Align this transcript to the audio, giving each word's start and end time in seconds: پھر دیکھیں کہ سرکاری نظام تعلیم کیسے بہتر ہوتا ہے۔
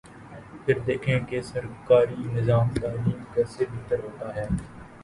پھر 0.65 0.79
دیکھیں 0.79 1.19
کہ 1.19 1.41
سرکاری 1.41 2.23
نظام 2.33 2.69
تعلیم 2.81 3.23
کیسے 3.33 3.65
بہتر 3.71 3.99
ہوتا 3.99 4.35
ہے۔ 4.35 4.47